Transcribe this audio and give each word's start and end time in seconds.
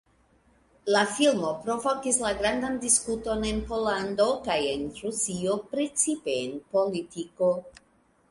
La 0.93 1.01
filmo 1.17 1.49
provokis 1.65 2.15
la 2.21 2.29
grandan 2.39 2.79
diskuton 2.85 3.45
en 3.49 3.61
Pollando 3.71 4.27
kaj 4.47 4.57
en 4.71 4.87
Rusio 5.01 5.57
precipe 5.75 6.37
en 6.47 6.57
politiko. 6.77 7.51